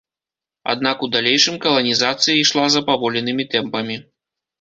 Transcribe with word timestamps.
Аднак 0.71 1.03
у 1.07 1.09
далейшым 1.15 1.59
каланізацыя 1.65 2.35
ішла 2.39 2.65
запаволенымі 2.77 3.47
тэмпамі. 3.53 3.99